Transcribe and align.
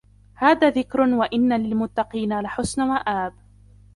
هَذَا 0.35 0.69
ذِكْرٌ 0.69 1.01
وَإِنَّ 1.01 1.61
لِلْمُتَّقِينَ 1.63 2.39
لَحُسْنَ 2.41 2.87
مَآبٍ 2.87 3.33